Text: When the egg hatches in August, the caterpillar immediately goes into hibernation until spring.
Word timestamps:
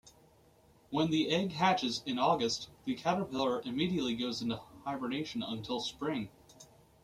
When 0.89 1.11
the 1.11 1.29
egg 1.29 1.51
hatches 1.51 2.01
in 2.07 2.17
August, 2.17 2.71
the 2.85 2.95
caterpillar 2.95 3.61
immediately 3.63 4.15
goes 4.15 4.41
into 4.41 4.59
hibernation 4.83 5.43
until 5.43 5.79
spring. 5.79 6.31